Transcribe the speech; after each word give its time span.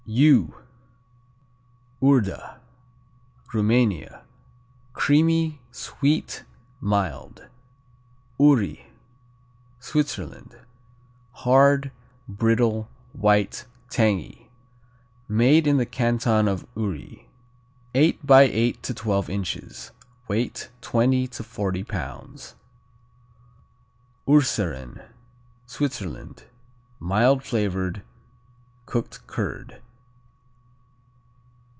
U 0.07 0.55
Urda 2.03 2.59
Rumania 3.53 4.25
Creamy; 4.91 5.61
sweet; 5.71 6.43
mild. 6.81 7.47
Uri 8.37 8.87
Switzerland 9.79 10.57
Hard; 11.31 11.91
brittle; 12.27 12.89
white; 13.13 13.67
tangy. 13.89 14.49
Made 15.29 15.65
in 15.65 15.77
the 15.77 15.85
Canton 15.85 16.49
of 16.49 16.67
Uri. 16.75 17.29
Eight 17.95 18.25
by 18.25 18.41
eight 18.41 18.83
to 18.83 18.93
twelve 18.93 19.29
inches, 19.29 19.91
weight 20.27 20.71
twenty 20.81 21.25
to 21.27 21.41
forty 21.43 21.85
pounds. 21.85 22.55
Urseren 24.27 25.03
Switzerland 25.65 26.45
Mild 26.99 27.43
flavored. 27.43 28.01
Cooked 28.87 29.25
curd. 29.25 29.81